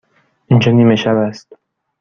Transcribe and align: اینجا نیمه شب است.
اینجا 0.47 0.71
نیمه 0.71 0.95
شب 0.95 1.15
است. 1.15 1.55